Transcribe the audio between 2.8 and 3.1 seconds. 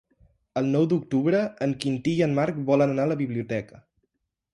anar